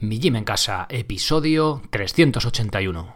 [0.00, 3.14] Mi Gym en Casa, episodio 381.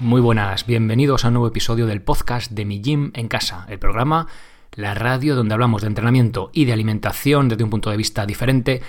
[0.00, 3.78] Muy buenas, bienvenidos a un nuevo episodio del podcast de Mi Gym en Casa, el
[3.78, 4.26] programa,
[4.72, 8.82] la radio donde hablamos de entrenamiento y de alimentación desde un punto de vista diferente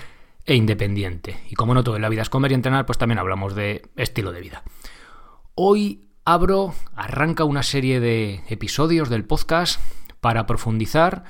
[0.44, 1.40] e independiente.
[1.50, 3.82] Y como no todo en la vida es comer y entrenar, pues también hablamos de
[3.96, 4.62] estilo de vida.
[5.54, 9.80] Hoy abro, arranca una serie de episodios del podcast
[10.20, 11.24] para profundizar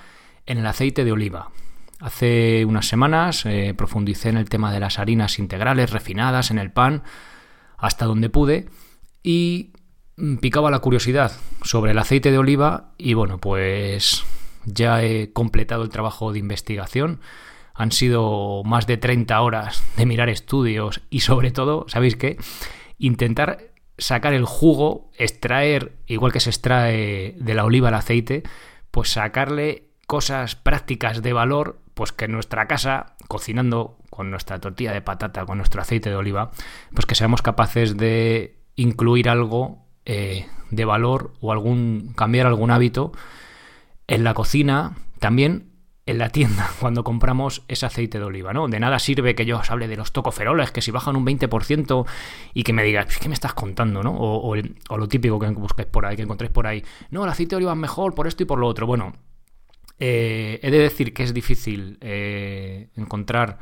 [0.44, 1.52] en el aceite de oliva.
[2.00, 6.72] Hace unas semanas eh, profundicé en el tema de las harinas integrales refinadas en el
[6.72, 7.04] pan
[7.76, 8.66] hasta donde pude
[9.22, 9.72] y
[10.16, 11.30] mm, picaba la curiosidad
[11.62, 14.24] sobre el aceite de oliva y bueno, pues
[14.64, 17.20] ya he completado el trabajo de investigación.
[17.72, 22.36] Han sido más de 30 horas de mirar estudios y sobre todo, ¿sabéis qué?
[22.98, 23.67] Intentar
[23.98, 28.42] sacar el jugo, extraer, igual que se extrae de la oliva el aceite,
[28.90, 34.92] pues sacarle cosas prácticas de valor, pues que en nuestra casa, cocinando con nuestra tortilla
[34.92, 36.50] de patata, con nuestro aceite de oliva,
[36.94, 43.12] pues que seamos capaces de incluir algo eh, de valor o algún cambiar algún hábito
[44.06, 45.72] en la cocina, también
[46.08, 48.66] en la tienda cuando compramos ese aceite de oliva, ¿no?
[48.66, 52.06] De nada sirve que yo os hable de los tocoferoles, que si bajan un 20%
[52.54, 54.14] y que me digas, ¿qué me estás contando, no?
[54.16, 56.82] O, lo típico que busquéis por ahí, que encontréis por ahí.
[57.10, 58.86] No, el aceite de oliva es mejor por esto y por lo otro.
[58.86, 59.12] Bueno,
[59.98, 63.58] eh, he de decir que es difícil eh, encontrar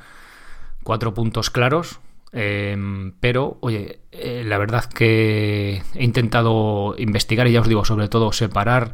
[0.84, 1.98] cuatro puntos claros,
[2.30, 8.08] em, pero, oye, eh, la verdad que he intentado investigar y ya os digo, sobre
[8.08, 8.92] todo, separar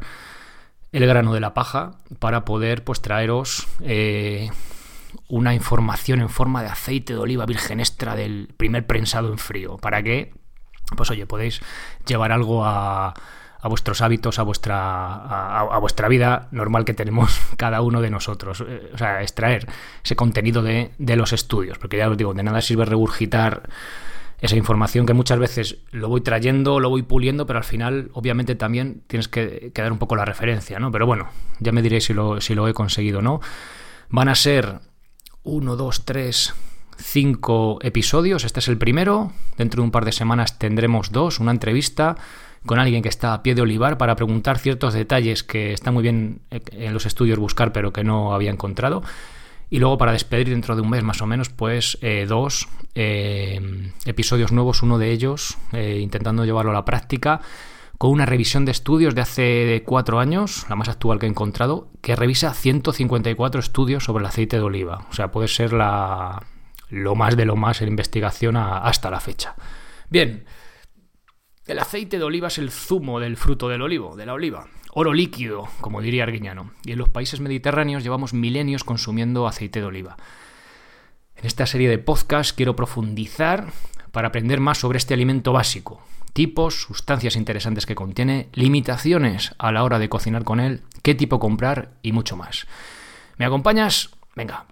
[0.93, 4.49] el grano de la paja para poder pues traeros eh,
[5.27, 9.77] una información en forma de aceite de oliva virgen extra del primer prensado en frío
[9.77, 10.33] para que
[10.95, 11.61] pues oye podéis
[12.05, 13.13] llevar algo a,
[13.63, 18.61] a vuestros hábitos, a vuestra, a, vuestra vida normal que tenemos cada uno de nosotros.
[18.67, 19.67] Eh, o sea, extraer
[20.03, 23.63] ese contenido de, de los estudios, porque ya os digo, de nada sirve regurgitar
[24.43, 28.55] esa información que muchas veces lo voy trayendo, lo voy puliendo, pero al final obviamente
[28.55, 30.91] también tienes que, dar un poco la referencia, ¿no?
[30.91, 33.39] Pero bueno, ya me diréis si lo, si lo he conseguido no.
[34.09, 34.81] Van a ser
[35.43, 36.53] uno, dos, tres,
[36.97, 38.43] cinco episodios.
[38.43, 39.31] Este es el primero.
[39.57, 42.17] Dentro de un par de semanas tendremos dos, una entrevista
[42.65, 46.03] con alguien que está a pie de olivar para preguntar ciertos detalles que está muy
[46.03, 49.03] bien en los estudios buscar, pero que no había encontrado.
[49.73, 53.59] Y luego para despedir dentro de un mes más o menos, pues eh, dos eh,
[54.05, 57.41] episodios nuevos, uno de ellos eh, intentando llevarlo a la práctica
[57.97, 61.89] con una revisión de estudios de hace cuatro años, la más actual que he encontrado,
[62.03, 65.07] que revisa 154 estudios sobre el aceite de oliva.
[65.09, 66.45] O sea, puede ser la,
[66.89, 69.55] lo más de lo más en investigación hasta la fecha.
[70.07, 70.45] Bien,
[71.65, 75.13] el aceite de oliva es el zumo del fruto del olivo, de la oliva oro
[75.13, 80.17] líquido, como diría Arguiñano, y en los países mediterráneos llevamos milenios consumiendo aceite de oliva.
[81.35, 83.71] En esta serie de podcasts quiero profundizar
[84.11, 89.83] para aprender más sobre este alimento básico, tipos, sustancias interesantes que contiene, limitaciones a la
[89.83, 92.67] hora de cocinar con él, qué tipo comprar y mucho más.
[93.37, 94.11] ¿Me acompañas?
[94.35, 94.65] Venga.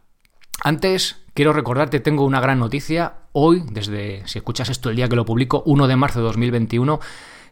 [0.63, 3.13] Antes, quiero recordarte, tengo una gran noticia.
[3.31, 6.99] Hoy, desde, si escuchas esto el día que lo publico, 1 de marzo de 2021,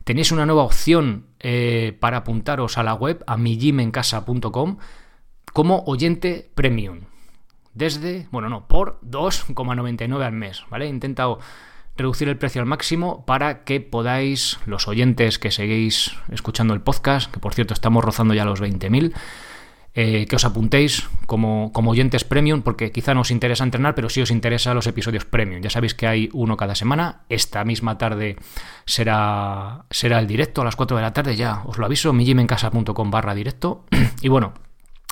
[0.04, 4.78] tenéis una nueva opción eh, para apuntaros a la web, a mijimencasa.com,
[5.54, 7.02] como oyente premium.
[7.74, 10.86] Desde, bueno, no, por 2,99 al mes, ¿vale?
[10.86, 11.40] He intentado
[11.96, 17.31] reducir el precio al máximo para que podáis, los oyentes que seguís escuchando el podcast,
[17.31, 19.14] que por cierto estamos rozando ya los 20.000,
[20.00, 24.08] eh, que os apuntéis como, como, oyentes premium, porque quizá no os interesa entrenar, pero
[24.08, 25.60] sí os interesa los episodios premium.
[25.62, 27.24] Ya sabéis que hay uno cada semana.
[27.28, 28.38] Esta misma tarde
[28.86, 33.12] será, será el directo a las 4 de la tarde, ya os lo aviso, mijimencasa.com
[33.12, 33.84] barra directo.
[34.22, 34.54] y bueno,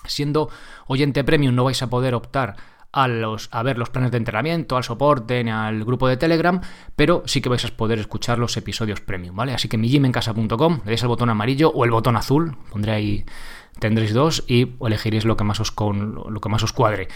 [0.06, 0.50] siendo
[0.88, 2.56] oyente premium no vais a poder optar
[2.94, 6.62] a, los, a ver los planes de entrenamiento, al soporte, al grupo de Telegram,
[6.96, 9.54] pero sí que vais a poder escuchar los episodios premium, ¿vale?
[9.54, 13.26] Así que mijimencasa.com, le dais el botón amarillo o el botón azul, pondré ahí
[13.80, 17.08] tendréis dos y elegiréis lo que más os, con, lo que más os cuadre.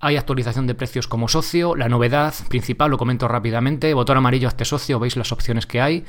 [0.00, 1.76] Hay actualización de precios como socio.
[1.76, 6.04] La novedad principal, lo comento rápidamente, botón amarillo este socio, veis las opciones que hay.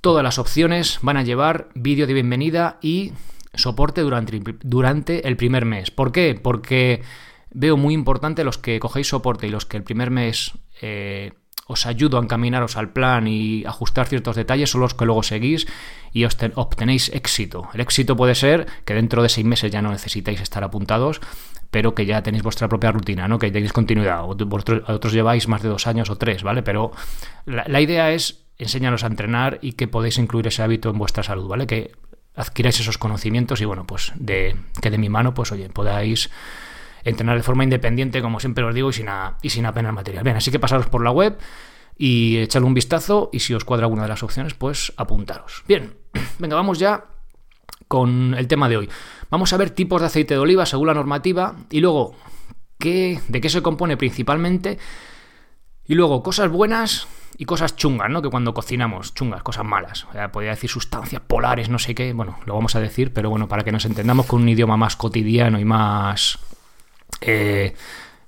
[0.00, 3.12] Todas las opciones van a llevar vídeo de bienvenida y
[3.52, 5.90] soporte durante, durante el primer mes.
[5.90, 6.38] ¿Por qué?
[6.40, 7.02] Porque
[7.50, 11.32] veo muy importante los que cogéis soporte y los que el primer mes eh,
[11.66, 15.66] os ayudo a encaminaros al plan y ajustar ciertos detalles, son los que luego seguís
[16.12, 17.68] y obtenéis éxito.
[17.74, 21.20] El éxito puede ser que dentro de seis meses ya no necesitáis estar apuntados,
[21.70, 23.38] pero que ya tenéis vuestra propia rutina, ¿no?
[23.38, 24.24] que tenéis continuidad.
[24.24, 26.62] Otros lleváis más de dos años o tres, ¿vale?
[26.62, 26.92] Pero
[27.44, 31.46] la, idea es enseñaros a entrenar y que podéis incluir ese hábito en vuestra salud,
[31.46, 31.66] ¿vale?
[31.66, 31.92] Que
[32.34, 36.30] adquiráis esos conocimientos y bueno, pues de que de mi mano, pues oye, podáis
[37.04, 39.06] entrenar de forma independiente, como siempre os digo, y sin,
[39.42, 40.24] y sin apenas material.
[40.24, 41.38] Bien, así que pasaros por la web
[41.96, 45.64] y echarle un vistazo y si os cuadra alguna de las opciones, pues apuntaros.
[45.66, 45.94] Bien,
[46.38, 47.04] venga, vamos ya
[47.88, 48.88] con el tema de hoy.
[49.30, 52.14] Vamos a ver tipos de aceite de oliva según la normativa y luego
[52.78, 54.78] qué, de qué se compone principalmente
[55.86, 58.20] y luego cosas buenas y cosas chungas, ¿no?
[58.20, 60.04] Que cuando cocinamos, chungas, cosas malas.
[60.04, 62.12] O sea, podría decir sustancias polares, no sé qué.
[62.12, 64.96] Bueno, lo vamos a decir, pero bueno, para que nos entendamos con un idioma más
[64.96, 66.38] cotidiano y más
[67.20, 67.74] eh,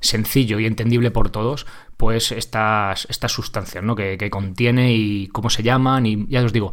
[0.00, 1.66] sencillo y entendible por todos,
[1.96, 3.94] pues estas, estas sustancias, ¿no?
[3.94, 6.72] Que, que contiene y cómo se llaman y ya os digo,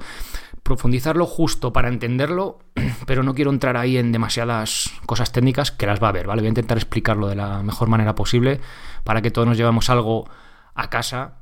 [0.68, 2.60] profundizarlo justo para entenderlo,
[3.06, 6.42] pero no quiero entrar ahí en demasiadas cosas técnicas que las va a ver, ¿vale?
[6.42, 8.60] Voy a intentar explicarlo de la mejor manera posible
[9.04, 10.30] para que todos nos llevemos algo
[10.76, 11.36] a casa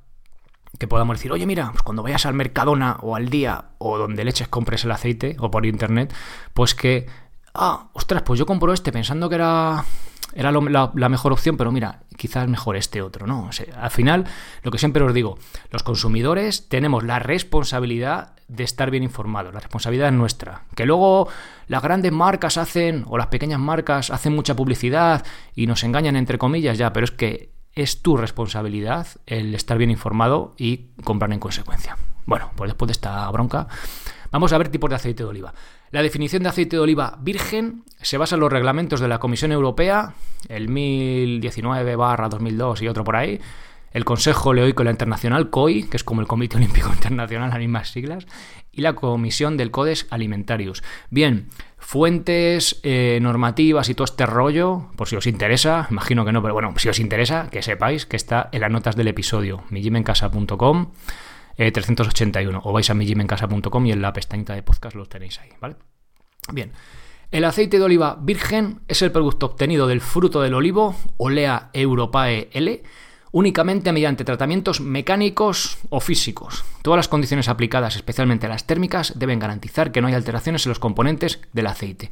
[0.78, 4.24] que podamos decir, oye, mira, pues cuando vayas al Mercadona o al día o donde
[4.24, 6.14] leches compres el aceite o por internet,
[6.54, 7.08] pues que,
[7.54, 9.86] ah, ostras, pues yo compro este pensando que era,
[10.36, 13.50] era la, mejor opción, pero mira, quizás mejor este otro, ¿no?
[13.80, 14.26] al final,
[14.64, 15.40] lo que siempre os digo,
[15.72, 20.64] los consumidores tenemos la responsabilidad de estar bien informados, la responsabilidad es nuestra.
[20.76, 21.30] Que luego
[21.68, 26.38] las grandes marcas hacen, o las pequeñas marcas hacen mucha publicidad y nos engañan entre
[26.38, 31.40] comillas, ya, pero es que es tu responsabilidad el estar bien informado y comprar en
[31.40, 31.98] consecuencia.
[32.26, 33.68] Bueno, pues después de esta bronca,
[34.32, 35.54] vamos a ver tipos de aceite de oliva.
[35.92, 39.52] La definición de aceite de oliva virgen se basa en los reglamentos de la Comisión
[39.52, 40.14] Europea,
[40.48, 43.42] el 1019-2002 y otro por ahí,
[43.94, 48.28] el Consejo Leoico Internacional, COI, que es como el Comité Olímpico Internacional, las mismas siglas,
[48.72, 50.84] y la Comisión del Codes Alimentarius.
[51.10, 51.48] Bien,
[51.80, 56.54] fuentes eh, normativas y todo este rollo, por si os interesa, imagino que no, pero
[56.54, 60.92] bueno, si os interesa, que sepáis que está en las notas del episodio, mijimencasa.com.
[61.58, 65.50] 381 eh, o vais a mijimencasa.com y en la pestañita de podcast los tenéis ahí,
[65.60, 65.78] ¿vale?
[66.52, 66.72] Bien,
[67.32, 72.50] el aceite de oliva virgen es el producto obtenido del fruto del olivo, Olea Europae
[72.54, 72.84] L,
[73.32, 76.64] únicamente mediante tratamientos mecánicos o físicos.
[76.82, 80.80] Todas las condiciones aplicadas, especialmente las térmicas, deben garantizar que no hay alteraciones en los
[80.80, 82.10] componentes del aceite.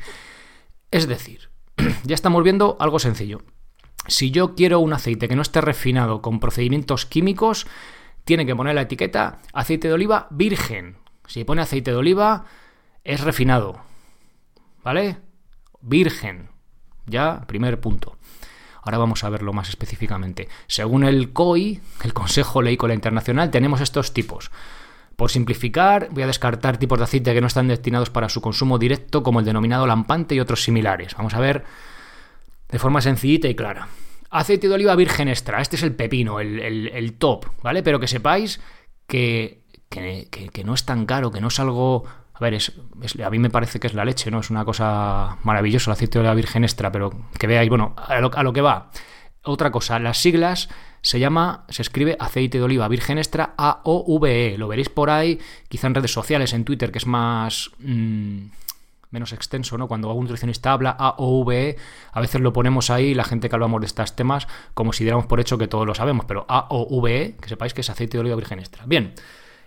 [0.92, 1.50] Es decir,
[2.04, 3.42] ya estamos viendo algo sencillo.
[4.07, 7.68] Si yo quiero un aceite que no esté refinado con procedimientos químicos,
[8.25, 10.98] tiene que poner la etiqueta aceite de oliva virgen.
[11.25, 12.45] Si pone aceite de oliva,
[13.06, 13.80] es refinado.
[14.83, 15.18] ¿Vale?
[15.81, 16.50] Virgen.
[17.06, 18.18] Ya, primer punto.
[18.81, 20.50] Ahora vamos a verlo más específicamente.
[20.68, 24.51] Según el COI, el Consejo Leícola Internacional, tenemos estos tipos.
[25.15, 28.77] Por simplificar, voy a descartar tipos de aceite que no están destinados para su consumo
[28.77, 31.15] directo, como el denominado lampante y otros similares.
[31.15, 31.63] Vamos a ver
[32.69, 33.88] de forma sencillita y clara.
[34.29, 37.83] Aceite de oliva virgen extra, este es el pepino, el, top, ¿vale?
[37.83, 38.59] Pero que sepáis
[39.06, 42.06] que, que no es tan caro, que no es algo
[42.43, 42.59] ver,
[43.25, 44.39] a mí me parece que es la leche, ¿no?
[44.39, 48.19] Es una cosa maravillosa el aceite de la virgen extra, pero que veáis, bueno, a
[48.19, 48.91] lo, a lo que va.
[49.43, 50.69] Otra cosa, las siglas
[51.01, 54.57] se llama, se escribe aceite de oliva virgen extra AOVE.
[54.57, 57.71] Lo veréis por ahí, quizá en redes sociales, en Twitter, que es más.
[57.79, 58.45] Mm,
[59.09, 59.87] menos extenso, ¿no?
[59.87, 61.77] Cuando algún nutricionista habla AOVE,
[62.11, 65.27] a veces lo ponemos ahí, la gente que hablamos de estos temas, como si diéramos
[65.27, 68.35] por hecho que todos lo sabemos, pero AOVE, que sepáis que es aceite de oliva
[68.35, 68.85] virgen extra.
[68.87, 69.13] Bien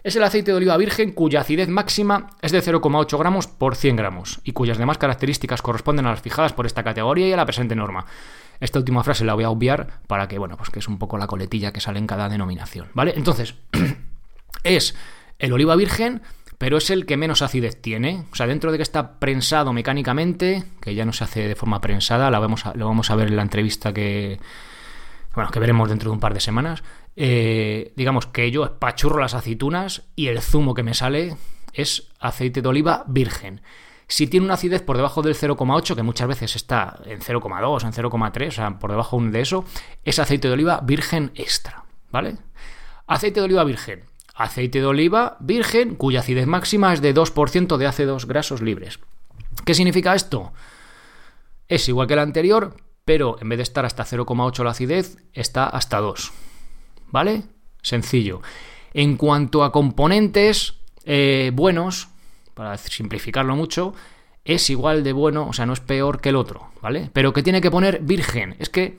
[0.07, 3.97] es el aceite de oliva virgen cuya acidez máxima es de 0,8 gramos por 100
[3.97, 7.45] gramos y cuyas demás características corresponden a las fijadas por esta categoría y a la
[7.45, 8.07] presente norma.
[8.61, 11.19] Esta última frase la voy a obviar para que, bueno, pues que es un poco
[11.19, 13.15] la coletilla que sale en cada denominación, ¿vale?
[13.17, 13.57] Entonces,
[14.63, 14.95] es
[15.41, 16.23] el oliva virgen,
[16.57, 18.27] pero es el que menos acidez tiene.
[18.31, 21.81] O sea, dentro de que está prensado mecánicamente, que ya no se hace de forma
[21.81, 24.39] prensada, la vamos lo vamos a ver en la entrevista que,
[25.35, 26.85] bueno, que veremos dentro de un par de semanas,
[27.17, 31.37] eh, digamos que yo espachurro las aceitunas y el zumo que me sale
[31.73, 33.63] es aceite de oliva virgen.
[34.09, 37.93] Si tiene una acidez por debajo del 0,8, que muchas veces está en 0,2, en
[37.93, 39.65] 0,3, o sea, por debajo de eso,
[40.05, 42.37] es aceite de oliva virgen extra, ¿vale?
[43.07, 44.05] Aceite de oliva virgen.
[44.35, 49.01] Aceite de oliva virgen cuya acidez máxima es de 2% de ácidos grasos libres.
[49.65, 50.53] ¿Qué significa esto?
[51.67, 55.67] Es igual que el anterior, pero en vez de estar hasta 0,8 la acidez, está
[55.67, 56.33] hasta 2.
[57.11, 57.45] ¿Vale?
[57.83, 58.43] Sencillo.
[58.95, 62.09] En cuanto a componentes eh, buenos,
[62.55, 63.95] para simplificarlo mucho,
[64.45, 67.11] es igual de bueno, o sea, no es peor que el otro, ¿vale?
[67.13, 68.57] Pero que tiene que poner virgen.
[68.59, 68.99] Es que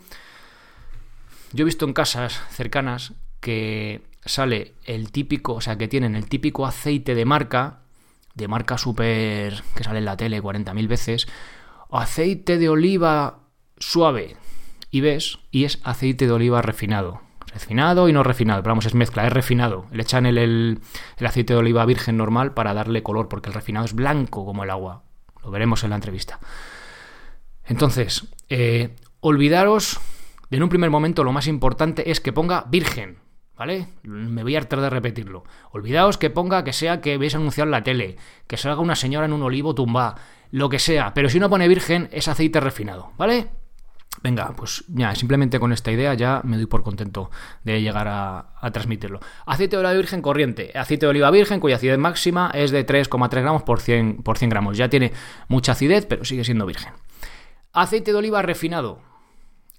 [1.53, 6.27] yo he visto en casas cercanas que sale el típico, o sea, que tienen el
[6.27, 7.79] típico aceite de marca,
[8.35, 11.27] de marca súper, que sale en la tele 40.000 veces,
[11.89, 13.39] aceite de oliva
[13.77, 14.35] suave
[14.91, 17.21] y ves, y es aceite de oliva refinado.
[17.53, 19.85] Refinado y no refinado, pero vamos, es mezcla, es refinado.
[19.91, 20.79] Le echan el,
[21.19, 24.69] aceite de oliva virgen normal para darle color, porque el refinado es blanco como el
[24.69, 25.03] agua.
[25.43, 26.39] lo veremos en la entrevista.
[27.65, 29.99] Entonces, eh, olvidaros
[30.49, 33.17] de en un primer momento lo más importante es que ponga virgen,
[33.57, 33.87] ¿vale?
[34.03, 35.43] Me voy a hartar de repetirlo.
[35.71, 39.33] Olvidaos que ponga que sea que veis anunciar la tele, que salga una señora en
[39.33, 40.15] un olivo tumba,
[40.51, 43.49] lo que sea, pero si no pone virgen es aceite refinado, ¿vale?
[44.23, 47.29] Venga, pues ya, simplemente con esta idea ya me doy por contento
[47.63, 49.19] de llegar a, transmitirlo.
[49.45, 50.71] Aceite de oliva virgen corriente.
[50.75, 54.49] Aceite de oliva virgen cuya acidez máxima es de 3,3 gramos por 100, por 100
[54.49, 54.77] gramos.
[54.77, 55.13] Ya tiene
[55.47, 56.93] mucha acidez, pero sigue siendo virgen.
[57.73, 59.06] Aceite de oliva refinado.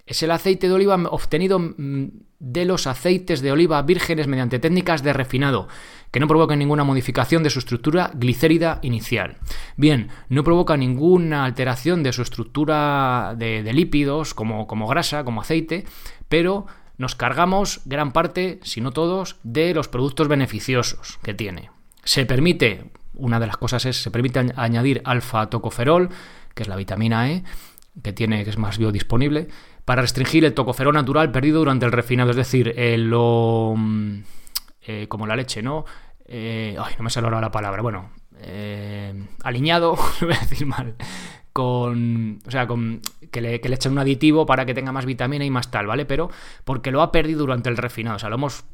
[0.08, 2.06] Es el aceite de oliva obtenido mm,
[2.38, 5.68] de los aceites de oliva vírgenes mediante técnicas de refinado,
[6.10, 9.36] que no provocan ninguna modificación de su estructura glicérida inicial.
[9.76, 15.84] Bien, no provoca ninguna alteración de su estructura de, lípidos, como, grasa, como aceite,
[16.30, 21.70] pero nos cargamos gran parte, si no todos, de los productos beneficiosos que tiene.
[22.02, 26.08] Se permite, una de las cosas es, se permite añadir alfa-tocoferol,
[26.54, 27.44] que es la vitamina E,
[28.02, 29.48] que tiene, que es más biodisponible,
[29.88, 34.18] para restringir el tocoferol natural perdido durante el refinado, es decir, lo, mm,
[34.82, 35.86] eh, como la leche, ¿no?
[36.26, 40.94] Eh, ay, no me sale ahora la palabra, bueno, eh, aliñado, voy a decir mal,
[41.54, 45.46] con, o sea, con que le, le echen un aditivo para que tenga más vitamina
[45.46, 46.04] y más tal, ¿vale?
[46.04, 46.28] Pero
[46.64, 48.66] porque lo ha perdido durante el refinado, o sea, lo hemos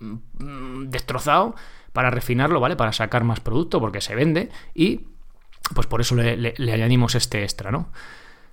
[0.00, 1.54] mm, destrozado
[1.92, 2.74] para refinarlo, ¿vale?
[2.74, 5.02] Para sacar más producto porque se vende y
[5.72, 7.92] pues por eso le añadimos este extra, ¿no?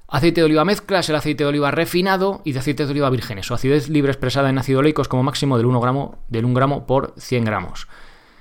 [0.09, 3.09] Aceite de oliva mezcla es el aceite de oliva refinado y de aceite de oliva
[3.09, 3.43] virgen.
[3.43, 6.53] Su acidez libre expresada en ácido oleico es como máximo del 1 gramo, del 1
[6.53, 7.89] gramo por 100 gramos.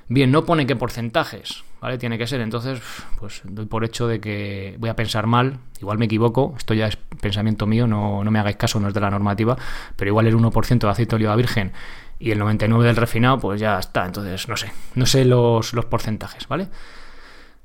[0.08, 1.98] Bien, no pone qué porcentajes, ¿vale?
[1.98, 2.80] Tiene que ser, entonces,
[3.18, 6.86] pues doy por hecho de que voy a pensar mal, igual me equivoco, esto ya
[6.86, 9.56] es pensamiento mío, no, no me hagáis caso, no es de la normativa,
[9.96, 11.72] pero igual el 1% de aceite de oliva virgen
[12.20, 15.84] y el 99% del refinado, pues ya está, entonces no sé, no sé los, los
[15.86, 16.68] porcentajes, ¿vale?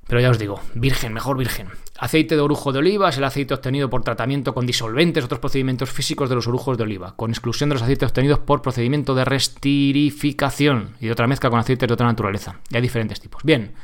[0.08, 1.68] Pero ya os digo, virgen, mejor virgen.
[2.02, 5.92] Aceite de orujo de oliva es el aceite obtenido por tratamiento con disolventes, otros procedimientos
[5.92, 9.24] físicos de los orujos de oliva, con exclusión de los aceites obtenidos por procedimiento de
[9.24, 12.60] restirificación y de otra mezcla con aceites de otra naturaleza.
[12.72, 13.44] Y hay diferentes tipos.
[13.44, 13.76] Bien.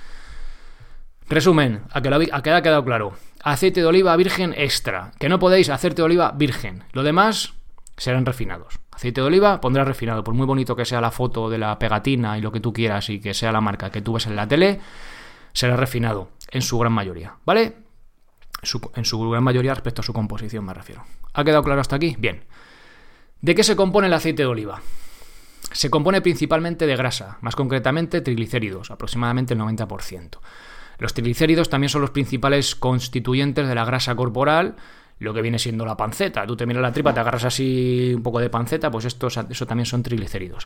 [1.30, 3.14] Resumen, a que, ha quedado claro.
[3.44, 5.12] Aceite de oliva virgen extra.
[5.20, 6.86] Que no podéis aceite de oliva virgen.
[6.94, 7.54] Lo demás
[7.98, 8.80] serán refinados.
[8.92, 10.24] Aceite de oliva pondrá refinado.
[10.24, 13.12] Por muy bonito que sea la foto de la pegatina y lo que tú quieras
[13.12, 14.80] y que sea la marca que tú ves en la tele,
[15.54, 17.87] será refinado en su gran mayoría, ¿vale?
[18.96, 21.04] En su gran mayoría respecto a su composición me refiero.
[21.34, 22.16] ¿Ha quedado claro hasta aquí?
[22.18, 22.44] Bien.
[23.42, 24.82] ¿De qué se compone el aceite de oliva?
[25.72, 30.40] Se compone principalmente de grasa, más concretamente triglicéridos, aproximadamente el 90%.
[30.98, 34.76] Los triglicéridos también son los principales constituyentes de la grasa corporal,
[35.20, 36.46] lo que viene siendo la panceta.
[36.48, 39.86] Tú te miras la tripa, te agarras así un poco de panceta, pues eso también
[39.86, 40.66] son triglicéridos.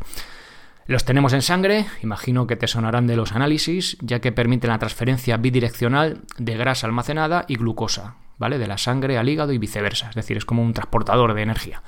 [0.88, 4.80] Los tenemos en sangre, imagino que te sonarán de los análisis, ya que permiten la
[4.80, 8.58] transferencia bidireccional de grasa almacenada y glucosa, ¿vale?
[8.58, 11.84] De la sangre al hígado y viceversa, es decir, es como un transportador de energía.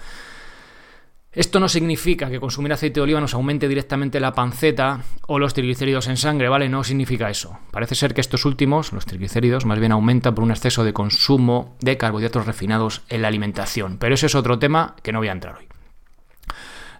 [1.31, 5.55] Esto no significa que consumir aceite de oliva nos aumente directamente la panceta o los
[5.55, 6.69] triglicéridos en sangre, ¿vale?
[6.69, 7.57] No significa eso.
[7.71, 11.75] Parece ser que estos últimos, los triglicéridos, más bien aumentan por un exceso de consumo
[11.81, 13.97] de carbohidratos refinados en la alimentación.
[13.97, 15.72] Pero ese es otro tema que no voy a entrar hoy.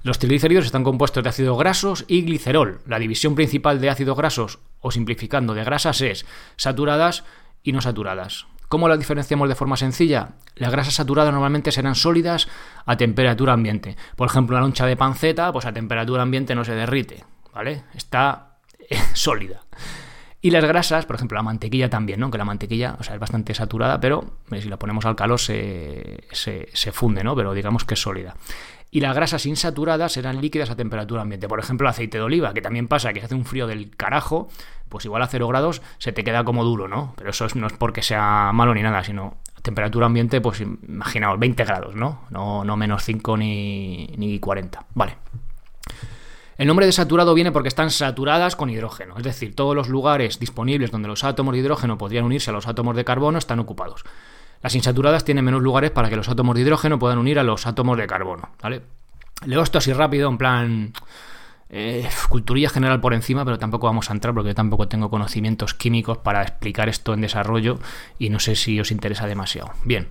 [0.04, 2.82] Los triglicéridos están compuestos de ácidos grasos y glicerol.
[2.86, 6.26] La división principal de ácidos grasos, o simplificando de grasas, es
[6.58, 7.24] saturadas
[7.64, 8.46] y no saturadas.
[8.68, 10.32] ¿Cómo las diferenciamos de forma sencilla?
[10.56, 12.50] Las grasas saturadas normalmente serán sólidas
[12.86, 13.96] a temperatura ambiente.
[14.18, 17.84] Por ejemplo, una loncha de panceta, pues a temperatura ambiente no se derrite, ¿vale?
[17.94, 18.58] Está
[18.90, 19.62] eh, sólida.
[20.42, 22.30] Y las grasas, por ejemplo, la mantequilla también, ¿no?
[22.30, 26.26] Que la mantequilla, o sea, es bastante saturada, pero si la ponemos al calor se,
[26.34, 27.38] se, se funde, ¿no?
[27.38, 28.36] Pero digamos que es sólida
[28.94, 31.48] y las grasas insaturadas serán líquidas a temperatura ambiente.
[31.48, 34.50] Por ejemplo, el aceite de oliva, que también pasa que hace un frío del carajo,
[34.88, 37.16] pues igual a 0 grados se te queda como duro, ¿no?
[37.18, 41.40] Pero eso no es porque sea malo ni nada, sino a temperatura ambiente, pues imaginaos,
[41.40, 42.22] 20 grados, ¿no?
[42.30, 44.86] No, no menos 5 ni, ni 40.
[44.94, 45.18] Vale.
[46.60, 50.38] El nombre de saturado viene porque están saturadas con hidrógeno, es decir, todos los lugares
[50.38, 54.04] disponibles donde los átomos de hidrógeno podrían unirse a los átomos de carbono están ocupados.
[54.64, 57.68] Las insaturadas tienen menos lugares para que los átomos de hidrógeno puedan unir a los
[57.68, 58.50] átomos de carbono.
[58.62, 58.82] ¿vale?
[59.46, 60.94] Leo esto así rápido, en plan.
[61.70, 65.74] Eh, culturilla general por encima, pero tampoco vamos a entrar porque yo tampoco tengo conocimientos
[65.74, 67.80] químicos para explicar esto en desarrollo
[68.18, 69.72] y no sé si os interesa demasiado.
[69.84, 70.08] Bien.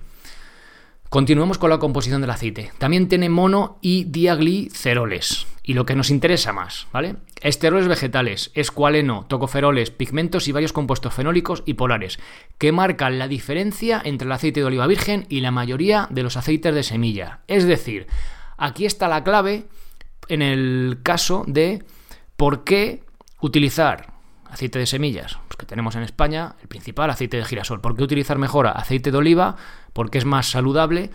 [1.13, 2.71] Continuemos con la composición del aceite.
[2.79, 5.45] También tiene mono y diagliceroles.
[5.61, 7.17] Y lo que nos interesa más, ¿vale?
[7.43, 12.17] Esteroles vegetales, escualeno, tocoferoles, pigmentos y varios compuestos fenólicos y polares,
[12.57, 16.35] que marcan la diferencia entre el aceite de oliva virgen y la mayoría de los
[16.35, 17.41] aceites de semilla.
[17.47, 18.07] Es decir,
[18.57, 19.67] aquí está la clave
[20.29, 21.83] en el caso de
[22.37, 23.03] por qué
[23.39, 24.12] utilizar
[24.53, 27.81] aceite de semillas, pues que tenemos en España, el principal aceite de girasol.
[27.81, 29.57] ¿Por qué utilizar mejor aceite de oliva?
[29.93, 31.09] Porque es más saludable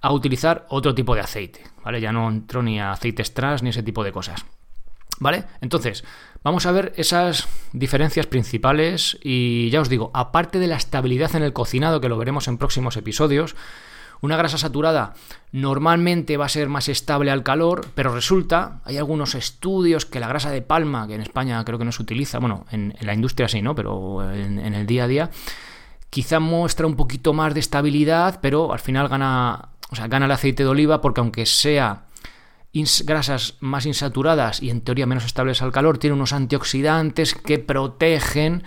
[0.00, 2.00] a utilizar otro tipo de aceite, ¿vale?
[2.00, 4.44] Ya no entro ni a aceites trans ni ese tipo de cosas.
[5.20, 5.44] ¿Vale?
[5.60, 6.02] Entonces,
[6.42, 11.44] vamos a ver esas diferencias principales y ya os digo, aparte de la estabilidad en
[11.44, 13.54] el cocinado, que lo veremos en próximos episodios,
[14.22, 15.14] una grasa saturada
[15.50, 20.28] normalmente va a ser más estable al calor, pero resulta, hay algunos estudios que la
[20.28, 23.48] grasa de palma, que en España creo que no se utiliza, bueno, en, la industria
[23.48, 23.74] sí, ¿no?
[23.74, 25.30] Pero en, en el día a día,
[26.08, 30.32] quizá muestra un poquito más de estabilidad, pero al final gana, o sea, gana el
[30.32, 32.04] aceite de oliva porque aunque sea
[33.04, 38.62] grasas más insaturadas y en teoría menos estables al calor, tiene unos antioxidantes que protegen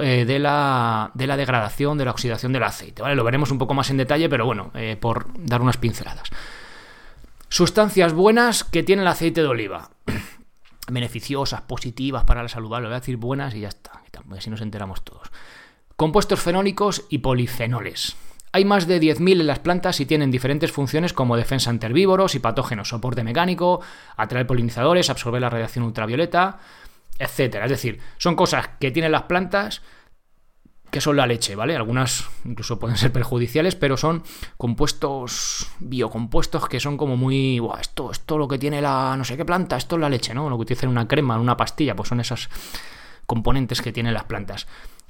[0.00, 3.02] eh, de, la, de, la, degradación, de la oxidación del aceite.
[3.02, 3.14] ¿vale?
[3.14, 6.28] Lo veremos un poco más en detalle, pero bueno, eh, por dar unas pinceladas.
[7.48, 9.90] Sustancias buenas que tiene el aceite de oliva.
[10.88, 12.70] Beneficiosas, positivas para la salud.
[12.70, 14.02] Lo voy a decir buenas y ya está.
[14.36, 15.30] Así nos enteramos todos.
[15.96, 18.16] Compuestos fenólicos y polifenoles.
[18.52, 22.36] Hay más de 10.000 en las plantas y tienen diferentes funciones como defensa ante herbívoros
[22.36, 23.80] y patógenos, soporte mecánico,
[24.16, 26.60] atraer polinizadores, absorber la radiación ultravioleta,
[27.18, 27.64] etcétera.
[27.64, 29.82] Es decir, son cosas que tienen las plantas
[30.94, 31.74] que son la leche, ¿vale?
[31.74, 34.22] Algunas incluso pueden ser perjudiciales, pero son
[34.56, 39.44] compuestos biocompuestos que son como muy, esto esto lo que tiene la no sé qué
[39.44, 40.48] planta, esto es la leche, ¿no?
[40.48, 42.48] Lo que utilizan una crema, una pastilla, pues son esas
[43.26, 44.68] componentes que tienen las plantas.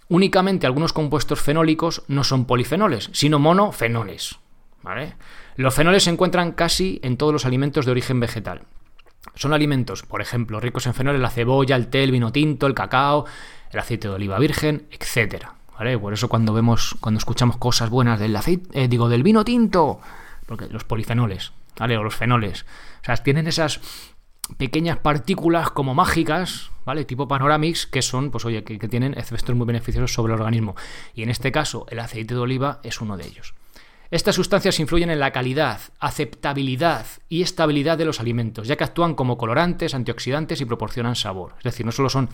[0.09, 4.39] Únicamente algunos compuestos fenólicos no son polifenoles, sino monofenoles,
[4.83, 5.17] ¿vale?
[5.57, 8.63] Los fenoles se encuentran casi en todos los alimentos de origen vegetal.
[9.35, 12.75] Son alimentos, por ejemplo, ricos en fenoles, la cebolla, el té, el vino tinto, el
[12.75, 13.27] cacao,
[13.71, 15.55] el aceite de oliva virgen, etcétera.
[15.77, 15.99] ¿Vale?
[15.99, 20.01] Por eso cuando vemos, cuando escuchamos cosas buenas del aceite, eh, digo, del vino tinto,
[20.47, 21.97] porque los polifenoles, ¿vale?
[21.99, 22.65] O los fenoles.
[23.03, 23.81] O sea, tienen esas
[24.57, 27.05] pequeñas partículas como mágicas, ¿vale?
[27.05, 30.77] Tipo panoramix, que son, pues oye, que, que tienen efectos muy beneficiosos sobre el organismo.
[31.13, 33.55] Y en este caso, el aceite de oliva es uno de ellos.
[34.15, 39.17] Estas sustancias influyen en la calidad, aceptabilidad y estabilidad de los alimentos, ya que actúan
[39.17, 41.55] como colorantes, antioxidantes y proporcionan sabor.
[41.59, 42.29] Es decir, no solo son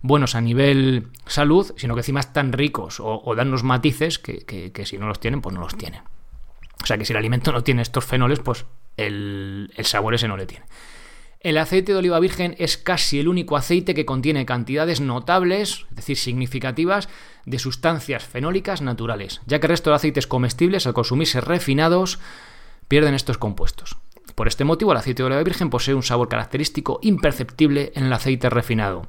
[0.00, 4.96] buenos a nivel salud, sino que encima están ricos o, dan unos matices que, si
[4.96, 6.00] no los tienen, pues no los tienen.
[6.82, 8.64] O sea que si el alimento no tiene estos fenoles, pues
[8.96, 10.64] el, el sabor ese no le tiene.
[11.40, 15.96] El aceite de oliva virgen es casi el único aceite que contiene cantidades notables, es
[15.96, 17.10] decir, significativas,
[17.44, 22.18] de sustancias fenólicas naturales, ya que el resto de aceites comestibles, al consumirse refinados,
[22.88, 23.96] pierden estos compuestos.
[24.34, 28.12] Por este motivo, el aceite de oliva virgen posee un sabor característico imperceptible en el
[28.12, 29.08] aceite refinado.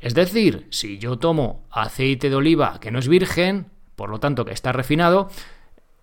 [0.00, 4.44] Es decir, si yo tomo aceite de oliva que no es virgen, por lo tanto
[4.44, 5.30] que está refinado,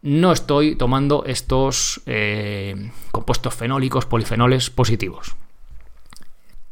[0.02, 5.36] no estoy tomando estos eh, compuestos fenólicos, polifenoles positivos.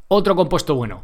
[0.07, 1.03] Otro compuesto bueno,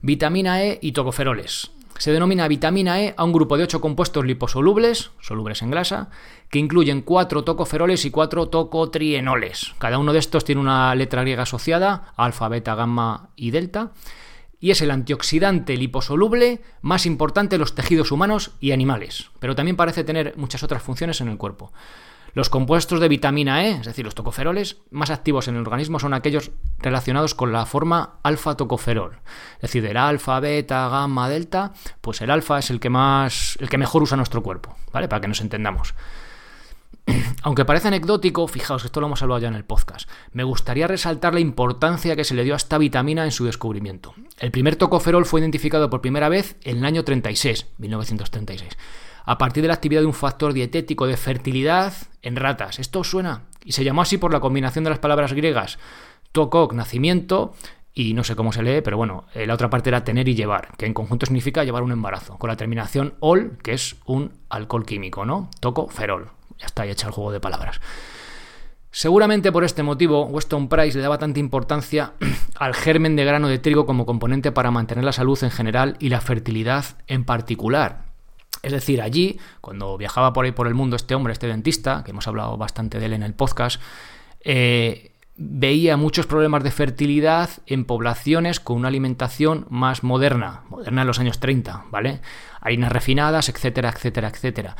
[0.00, 1.70] vitamina E y tocoferoles.
[2.02, 6.10] Se denomina vitamina E a un grupo de 8 compuestos liposolubles, solubles en grasa,
[6.50, 9.74] que incluyen 4 tocoferoles y 4 tocotrienoles.
[9.78, 13.92] Cada uno de estos tiene una letra griega asociada, alfa, beta, gamma y delta,
[14.58, 19.76] y es el antioxidante liposoluble más importante en los tejidos humanos y animales, pero también
[19.76, 21.70] parece tener muchas otras funciones en el cuerpo.
[22.34, 26.14] Los compuestos de vitamina E, es decir, los tocoferoles, más activos en el organismo son
[26.14, 29.18] aquellos relacionados con la forma alfa-tocoferol.
[29.56, 33.68] Es decir, del alfa, beta, gamma, delta, pues el alfa es el que más el
[33.68, 35.08] que mejor usa nuestro cuerpo, ¿vale?
[35.08, 35.94] Para que nos entendamos.
[37.42, 41.34] Aunque parece anecdótico, fijaos, esto lo hemos hablado ya en el podcast, me gustaría resaltar
[41.34, 44.14] la importancia que se le dio a esta vitamina en su descubrimiento.
[44.38, 48.78] El primer tocoferol fue identificado por primera vez en el año 36, 1936
[49.24, 52.78] a partir de la actividad de un factor dietético de fertilidad en ratas.
[52.78, 55.78] Esto suena y se llamó así por la combinación de las palabras griegas
[56.32, 57.54] tokok, nacimiento,
[57.94, 60.34] y no sé cómo se lee, pero bueno, eh, la otra parte era tener y
[60.34, 64.32] llevar, que en conjunto significa llevar un embarazo, con la terminación ol, que es un
[64.48, 65.50] alcohol químico, ¿no?
[65.60, 66.30] Toco, ferol.
[66.58, 67.80] Ya está, ya hecho el juego de palabras.
[68.90, 72.12] Seguramente por este motivo, Weston Price le daba tanta importancia
[72.56, 76.08] al germen de grano de trigo como componente para mantener la salud en general y
[76.08, 78.11] la fertilidad en particular.
[78.62, 82.12] Es decir, allí, cuando viajaba por ahí por el mundo este hombre, este dentista, que
[82.12, 83.80] hemos hablado bastante de él en el podcast,
[84.44, 91.06] eh, veía muchos problemas de fertilidad en poblaciones con una alimentación más moderna, moderna en
[91.06, 92.20] los años 30, ¿vale?
[92.60, 94.76] Harinas refinadas, etcétera, etcétera, etcétera.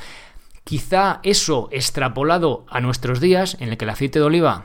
[0.62, 4.64] Quizá eso extrapolado a nuestros días, en el que el aceite de oliva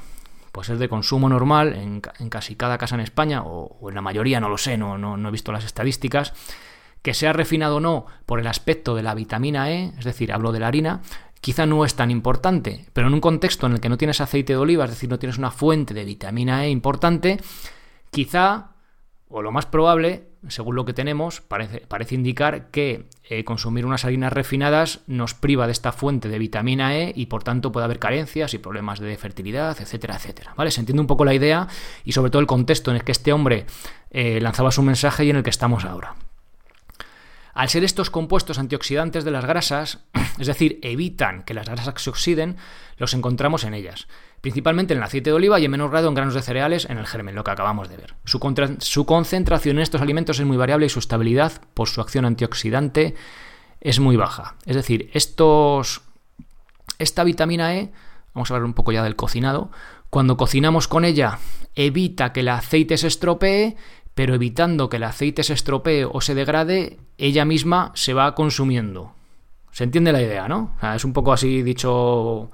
[0.52, 4.40] pues es de consumo normal en, casi cada casa en España, o, en la mayoría,
[4.40, 6.34] no lo sé, no, no he visto las estadísticas,
[7.02, 10.52] que sea refinado o no por el aspecto de la vitamina E, es decir, hablo
[10.52, 11.02] de la harina,
[11.42, 14.54] quizá no es tan importante, pero en un contexto en el que no tienes aceite
[14.54, 17.40] de oliva, es decir, no tienes una fuente de vitamina E importante,
[18.12, 18.72] quizá
[19.30, 24.06] o lo más probable, según lo que tenemos, parece, parece indicar que eh, consumir unas
[24.06, 28.00] harinas refinadas nos priva de esta fuente de vitamina E y por tanto puede haber
[28.00, 30.54] carencias y problemas de fertilidad, etcétera, etcétera.
[30.56, 30.72] ¿Vale?
[30.72, 31.68] Se entiende un poco la idea
[32.06, 33.66] y sobre todo el contexto en el que este hombre
[34.12, 36.16] eh, lanzaba su mensaje y en el que estamos ahora.
[37.58, 39.98] Al ser estos compuestos antioxidantes de las grasas,
[40.38, 42.56] es decir, evitan que las grasas se oxiden,
[42.98, 44.08] los encontramos en ellas,
[44.42, 47.00] principalmente en el aceite de oliva y en menor grado en granos de cereales en
[47.00, 48.14] el germen, lo que acabamos de ver.
[48.26, 53.16] Su, concentración en estos alimentos es muy variable y su estabilidad por su acción antioxidante
[53.82, 54.54] es muy baja.
[54.68, 56.04] Es decir, estos,
[57.00, 57.92] esta vitamina E,
[58.36, 59.72] vamos a hablar un poco ya del cocinado,
[60.12, 61.40] cuando cocinamos con ella
[61.74, 63.78] evita que el aceite se estropee
[64.18, 69.14] pero evitando que el aceite se estropee o se degrade, ella misma se va consumiendo.
[69.72, 70.74] ¿Se entiende la idea, no?
[70.96, 72.50] es un poco así dicho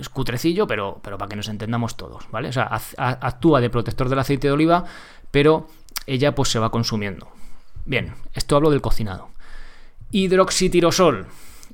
[0.00, 2.50] es cutrecillo, pero, pero para que nos entendamos todos, ¿vale?
[2.96, 4.86] Actúa de protector del aceite de oliva,
[5.30, 5.68] pero
[6.08, 7.28] ella pues se va consumiendo.
[7.84, 9.28] Bien, esto hablo del cocinado.
[10.10, 11.28] Hidroxitirosol.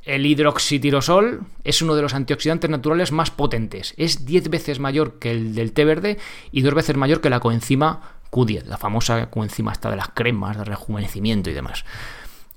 [0.04, 3.94] El hidroxitirosol es uno de los antioxidantes naturales más potentes.
[3.96, 6.18] Es 10 veces mayor que el del té verde
[6.50, 10.56] y dos veces mayor que la coenzima Q10, la famosa coenzima esta de las cremas
[10.56, 11.84] de rejuvenecimiento y demás.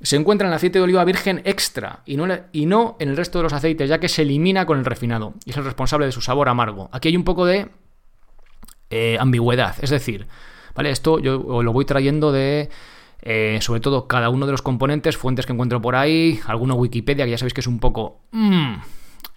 [0.02, 3.18] Se encuentra en el aceite de oliva virgen extra y no, y no en el
[3.18, 6.08] resto de los aceites, ya que se elimina con el refinado y es el responsable
[6.08, 6.90] de su sabor amargo.
[6.92, 7.70] Aquí hay un poco de
[8.90, 10.28] eh, ambigüedad, es decir,
[10.74, 10.90] ¿vale?
[10.90, 12.70] Esto yo lo voy trayendo de
[13.28, 17.26] eh, sobre todo cada uno de los componentes, fuentes que encuentro por ahí, alguna Wikipedia,
[17.26, 18.76] que ya sabéis que es un poco mm,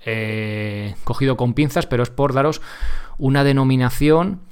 [0.04, 2.60] eh, cogido con pinzas, pero es por daros
[3.16, 4.42] una denominación,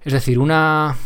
[0.00, 0.96] es decir, una...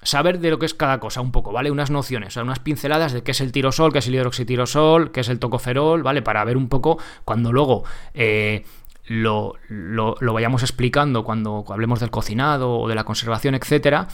[0.00, 1.70] Saber de lo que es cada cosa un poco, ¿vale?
[1.72, 5.10] Unas nociones, o sea, unas pinceladas de qué es el tirosol, qué es el hidroxitirosol,
[5.10, 6.22] qué es el tocoferol, ¿vale?
[6.22, 8.64] Para ver un poco cuando luego eh,
[9.08, 14.06] lo, lo, vayamos explicando, cuando hablemos del cocinado o de la conservación, etcétera,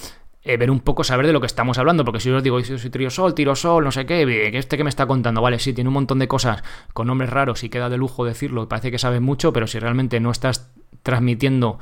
[0.44, 2.62] eh, ver un poco, saber de lo que estamos hablando, porque si yo os digo,
[2.62, 5.88] si soy triosol, tirosol, no sé qué, este que me está contando, vale, sí, tiene
[5.88, 9.20] un montón de cosas con nombres raros y queda de lujo decirlo, parece que sabe
[9.20, 10.70] mucho, pero si realmente no estás
[11.02, 11.78] transmitiendo,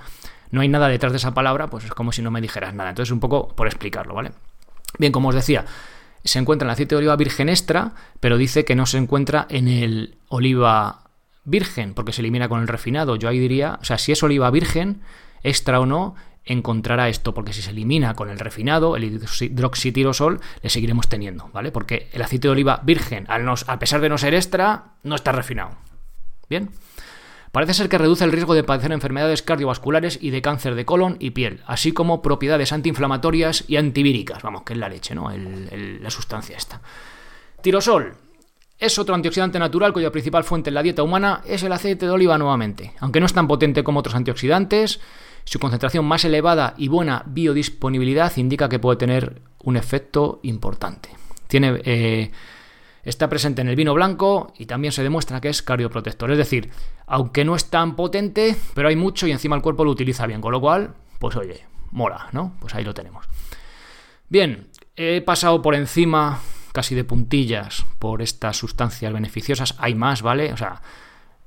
[0.53, 2.91] no hay nada detrás de esa palabra, pues es como si no me dijeras nada.
[2.91, 4.33] Entonces, un poco por explicarlo, ¿vale?
[4.99, 5.65] Bien, como os decía,
[6.23, 9.47] se encuentra en el aceite de oliva virgen extra, pero dice que no se encuentra
[9.49, 11.11] en el oliva
[11.45, 13.17] virgen, porque se elimina con el refinado.
[13.17, 15.01] Yo ahí diría, o sea, si es oliva virgen,
[15.43, 20.71] extra o no, encontrará esto, porque si se elimina con el refinado, el hidroxitirosol, le
[20.71, 21.71] seguiremos teniendo, ¿vale?
[21.71, 25.33] Porque el aceite de oliva virgen, al a pesar de no ser extra, no está
[25.33, 25.77] refinado.
[26.49, 26.71] Bien.
[27.53, 31.17] Parece ser que reduce el riesgo de padecer enfermedades cardiovasculares y de cáncer de colon
[31.21, 34.43] y piel, así como propiedades antiinflamatorias y antivíricas.
[34.43, 35.31] Vamos, que es la leche, ¿no?
[35.31, 36.81] la sustancia esta.
[37.61, 38.15] Tirosol.
[38.79, 42.13] Es otro antioxidante natural cuya principal fuente en la dieta humana es el aceite de
[42.13, 42.95] oliva nuevamente.
[43.01, 44.99] Aunque no es tan potente como otros antioxidantes,
[45.45, 51.11] su concentración más elevada y buena biodisponibilidad indica que puede tener un efecto importante.
[51.47, 52.31] Tiene, eh,
[53.03, 56.31] está presente en el vino blanco y también se demuestra que es cardioprotector.
[56.31, 56.71] Es decir,
[57.07, 60.41] aunque no es tan potente, pero hay mucho y encima el cuerpo lo utiliza bien.
[60.41, 62.55] Con lo cual, pues oye, mola, ¿no?
[62.61, 63.27] Pues ahí lo tenemos.
[64.29, 66.41] Bien, he pasado por encima
[66.73, 69.75] casi de puntillas por estas sustancias beneficiosas.
[69.79, 70.53] Hay más, ¿vale?
[70.53, 70.81] O sea,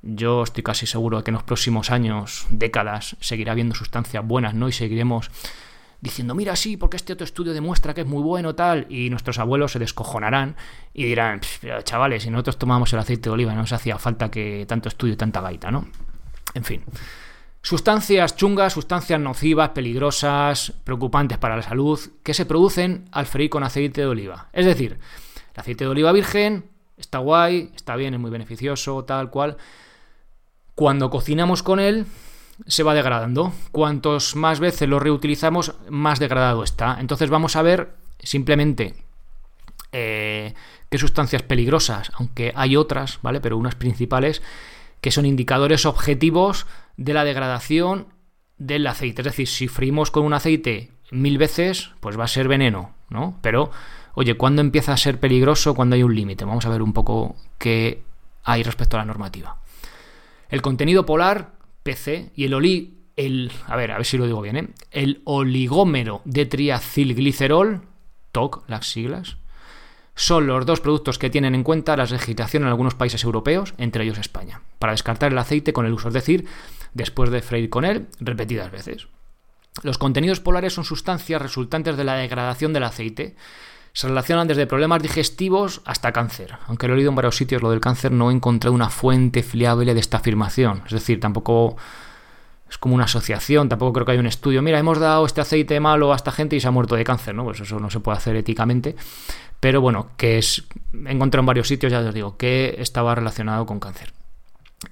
[0.05, 4.53] yo estoy casi seguro de que en los próximos años, décadas, seguirá habiendo sustancias buenas,
[4.53, 4.69] ¿no?
[4.69, 5.31] Y seguiremos
[5.99, 9.39] diciendo, mira, sí, porque este otro estudio demuestra que es muy bueno, tal, y nuestros
[9.39, 10.55] abuelos se descojonarán
[10.93, 11.41] y dirán,
[11.83, 15.15] chavales, si nosotros tomamos el aceite de oliva, no nos hacía falta que tanto estudio
[15.15, 15.87] y tanta gaita, ¿no?
[16.53, 16.83] En fin.
[17.63, 23.63] Sustancias chungas, sustancias nocivas, peligrosas, preocupantes para la salud, que se producen al freír con
[23.63, 24.49] aceite de oliva.
[24.53, 24.99] Es decir,
[25.53, 29.57] el aceite de oliva virgen está guay, está bien, es muy beneficioso, tal cual,
[30.75, 32.05] cuando cocinamos con él,
[32.67, 33.53] se va degradando.
[33.71, 36.97] Cuantos más veces lo reutilizamos, más degradado está.
[36.99, 38.95] Entonces vamos a ver simplemente
[39.91, 40.53] eh,
[40.89, 43.41] qué sustancias peligrosas, aunque hay otras, ¿vale?
[43.41, 44.41] Pero unas principales
[45.01, 46.65] que son indicadores objetivos
[46.97, 48.07] de la degradación
[48.57, 49.21] del aceite.
[49.21, 53.37] Es decir, si freímos con un aceite mil veces, pues va a ser veneno, ¿no?
[53.41, 53.71] Pero,
[54.15, 55.75] oye, ¿cuándo empieza a ser peligroso?
[55.75, 56.45] ¿Cuándo hay un límite?
[56.45, 58.03] Vamos a ver un poco qué
[58.43, 59.57] hay respecto a la normativa.
[60.49, 61.53] El contenido polar,
[61.83, 64.67] PC, y el oli, el, a ver, a ver si lo digo bien, ¿eh?
[64.91, 67.81] el oligómero de triacilglicerol,
[68.31, 69.37] TOC, las siglas,
[70.15, 74.03] son los dos productos que tienen en cuenta la legislación en algunos países europeos, entre
[74.03, 76.47] ellos España, para descartar el aceite con el uso, es decir,
[76.93, 79.07] después de freír con él repetidas veces.
[79.83, 83.35] Los contenidos polares son sustancias resultantes de la degradación del aceite,
[83.95, 86.57] se relacionan desde problemas digestivos hasta cáncer.
[86.67, 89.41] Aunque lo he leído en varios sitios lo del cáncer, no he encontrado una fuente
[89.41, 90.81] fiable de esta afirmación.
[90.85, 91.77] Es decir, tampoco
[92.69, 94.61] es como una asociación, tampoco creo que haya un estudio.
[94.61, 97.35] Mira, hemos dado este aceite malo a esta gente y se ha muerto de cáncer,
[97.35, 97.45] ¿no?
[97.45, 98.97] Pues eso no se puede hacer éticamente.
[99.61, 100.65] Pero bueno, que es.
[101.05, 104.11] Encontré en varios sitios, ya os digo, que estaba relacionado con cáncer.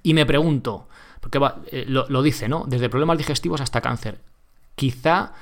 [0.02, 0.88] Y me pregunto,
[1.20, 1.42] porque
[1.74, 2.64] eh, lo, dice, ¿no?
[2.66, 4.20] Desde problemas digestivos hasta cáncer.
[4.76, 5.34] Quizá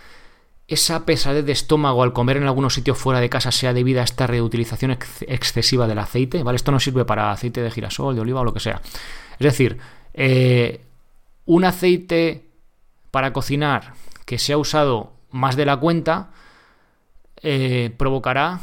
[0.72, 4.06] esa pesadez de estómago al comer en algunos sitios fuera de casa sea debida a
[4.06, 6.56] esta reutilización excesiva del aceite, ¿vale?
[6.56, 8.82] Esto no sirve para aceite de girasol, de oliva o lo que sea.
[9.34, 9.80] Es decir,
[10.14, 10.86] eh,
[11.46, 12.46] un aceite
[13.12, 16.32] para cocinar que se ha usado más de la cuenta
[17.42, 18.62] eh, provocará,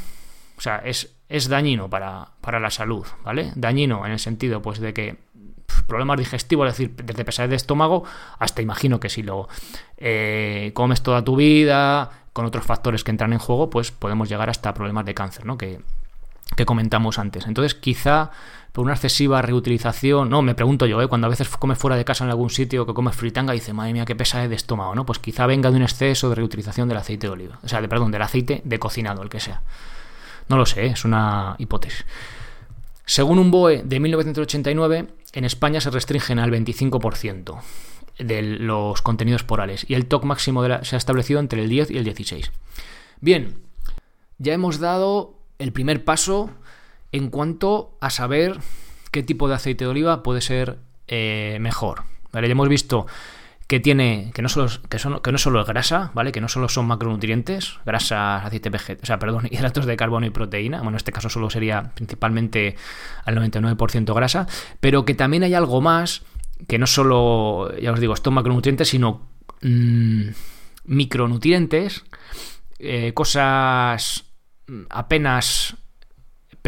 [0.56, 3.52] o sea, es, es dañino para, para, la salud, ¿vale?
[3.54, 5.18] Dañino en el sentido, pues, de que
[5.88, 8.04] problemas digestivos, es decir, desde pesadez de estómago
[8.38, 9.48] hasta imagino que si lo
[9.96, 14.48] eh, comes toda tu vida, con otros factores que entran en juego, pues podemos llegar
[14.48, 15.58] hasta problemas de cáncer, ¿no?
[15.58, 15.80] Que,
[16.56, 17.46] que comentamos antes.
[17.46, 18.30] Entonces, quizá
[18.72, 21.08] por una excesiva reutilización, no, me pregunto yo, ¿eh?
[21.08, 23.74] cuando a veces comes fuera de casa en algún sitio que comes fritanga y dices,
[23.74, 25.04] madre mía, qué pesa de estómago, ¿no?
[25.04, 27.88] Pues quizá venga de un exceso de reutilización del aceite de oliva, o sea, de,
[27.88, 29.62] perdón, del aceite de cocinado, el que sea.
[30.48, 30.90] No lo sé, ¿eh?
[30.90, 32.06] es una hipótesis.
[33.08, 37.58] Según un BOE de 1989, en España se restringen al 25%
[38.18, 41.96] de los contenidos porales y el TOC máximo se ha establecido entre el 10 y
[41.96, 42.52] el 16.
[43.22, 43.62] Bien,
[44.36, 46.50] ya hemos dado el primer paso
[47.10, 48.58] en cuanto a saber
[49.10, 52.02] qué tipo de aceite de oliva puede ser eh, mejor.
[52.30, 52.46] ¿vale?
[52.46, 53.06] Ya hemos visto
[53.68, 56.32] que tiene que no solo que, son, que no solo es grasa, ¿vale?
[56.32, 60.30] Que no solo son macronutrientes, grasa, aceite vegetal, o sea, perdón, hidratos de carbono y
[60.30, 62.76] proteína, bueno, en este caso solo sería principalmente
[63.24, 64.46] al 99% grasa,
[64.80, 66.22] pero que también hay algo más
[66.66, 69.28] que no solo, ya os digo, estos macronutrientes, sino
[69.60, 70.30] mmm,
[70.86, 72.04] micronutrientes,
[72.78, 74.24] eh, cosas
[74.88, 75.76] apenas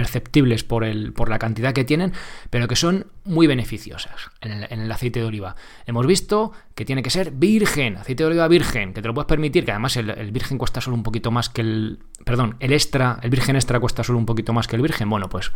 [0.01, 2.15] perceptibles por, el, por la cantidad que tienen,
[2.49, 5.57] pero que son muy beneficiosas en el, aceite de oliva.
[5.85, 9.27] Hemos visto que tiene que ser virgen, aceite de oliva virgen, que te lo puedes
[9.27, 11.99] permitir, que además el, virgen cuesta solo un poquito más que el...
[12.25, 15.11] Perdón, el extra, el virgen extra cuesta solo un poquito más que el virgen.
[15.11, 15.53] Bueno, pues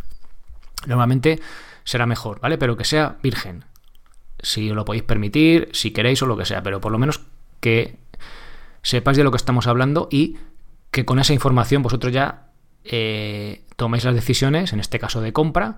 [0.85, 1.39] normalmente
[1.83, 2.59] será mejor, ¿vale?
[2.59, 3.65] Pero que sea virgen.
[4.37, 7.21] Si lo podéis permitir, si queréis o lo que sea, pero por lo menos
[7.61, 7.97] que
[8.83, 10.37] sepáis de lo que estamos hablando y
[10.91, 12.45] que con esa información vosotros ya
[12.85, 15.77] eh, toméis las decisiones, en este caso de compra,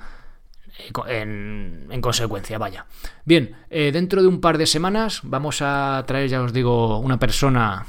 [1.08, 2.86] eh, en, consecuencia, vaya.
[3.26, 7.20] Bien, eh, dentro de un par de semanas vamos a traer, ya os digo, una
[7.20, 7.86] persona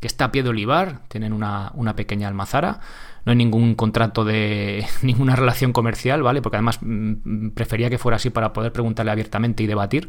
[0.00, 2.80] que está a pie de olivar, tienen una, una pequeña almazara,
[3.24, 6.42] no hay ningún contrato de ninguna relación comercial, ¿vale?
[6.42, 10.08] Porque además mm, prefería que fuera así para poder preguntarle abiertamente y debatir.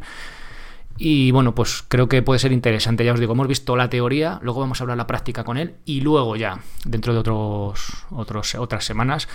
[0.98, 3.04] Y bueno, pues creo que puede ser interesante.
[3.04, 5.76] Ya os digo, hemos visto la teoría, luego vamos a hablar la práctica con él
[5.86, 9.28] y luego ya, dentro de otros, otros otras semanas,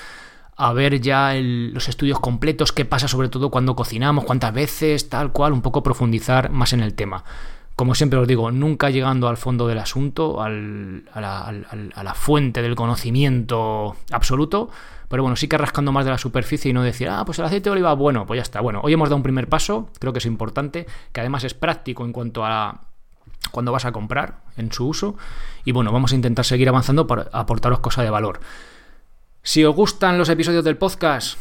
[0.56, 5.32] a ver ya los estudios completos, qué pasa sobre todo cuando cocinamos, cuántas veces, tal
[5.32, 7.24] cual, un poco profundizar más en el tema.
[7.80, 11.46] Como siempre os digo, nunca llegando al fondo del asunto, a, la,
[11.94, 14.68] a la fuente del conocimiento absoluto,
[15.08, 17.46] pero bueno, sí que rascando más de la superficie y no decir, ah, pues el
[17.46, 18.60] aceite de oliva, bueno, pues ya está.
[18.60, 22.04] Bueno, hoy hemos dado un primer paso, creo que es importante, que además es práctico
[22.04, 22.82] en cuanto a
[23.50, 25.16] cuando vas a comprar en su uso.
[25.64, 28.40] Y bueno, vamos a intentar seguir avanzando para aportaros cosas de valor.
[29.42, 31.38] Si os gustan los episodios del podcast,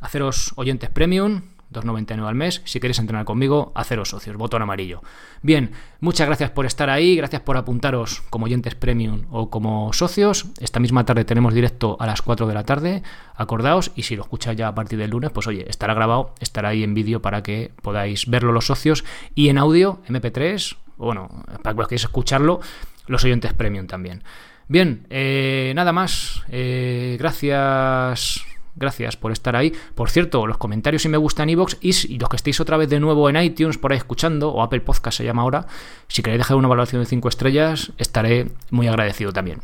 [0.00, 1.42] haceros oyentes premium,
[1.74, 2.62] 2,99 al mes.
[2.64, 5.02] Si queréis entrenar conmigo, haceros socios, botón amarillo.
[5.42, 10.46] Bien, muchas gracias por estar ahí, gracias por apuntaros como oyentes premium o como socios.
[10.60, 13.02] Esta misma tarde tenemos directo a las 4 de la tarde,
[13.34, 16.70] acordaos, y si lo escucháis ya a partir del lunes, pues oye, estará grabado, estará
[16.70, 21.28] ahí en vídeo para que podáis verlo los socios y en audio, MP3, bueno,
[21.62, 22.60] para que queráis escucharlo,
[23.06, 24.22] los oyentes premium también.
[24.66, 26.42] Bien, eh, nada más.
[26.48, 28.44] Eh, gracias
[28.76, 29.72] Gracias por estar ahí.
[29.94, 32.98] Por cierto, los comentarios si me gustan iVoox y, los que estéis otra vez de
[33.00, 35.66] nuevo en iTunes por ahí escuchando, o Apple Podcast se llama ahora,
[36.08, 39.60] si queréis dejar una valoración de 5 estrellas, estaré muy agradecido también.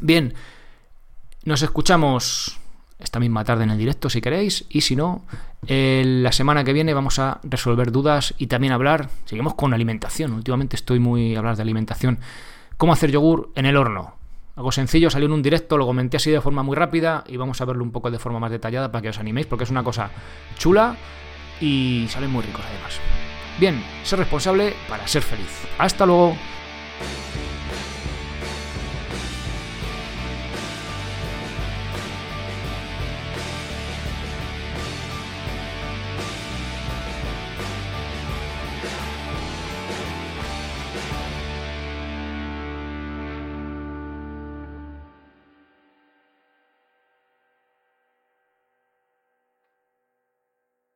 [0.00, 0.34] Bien,
[1.44, 2.58] nos escuchamos
[2.98, 5.24] esta misma tarde en el directo si queréis y si no,
[5.66, 10.76] la semana que viene vamos a resolver dudas y también hablar, seguimos con alimentación, últimamente
[10.76, 12.18] estoy muy a hablar de alimentación,
[12.76, 14.21] cómo hacer yogur en el horno.
[14.54, 17.60] Algo sencillo, salió en un directo, lo comenté así de forma muy rápida y vamos
[17.60, 19.82] a verlo un poco de forma más detallada para que os animéis porque es una
[19.82, 20.10] cosa
[20.58, 20.96] chula
[21.60, 23.00] y salen muy ricos además.
[23.58, 25.66] Bien, ser responsable para ser feliz.
[25.78, 26.36] Hasta luego.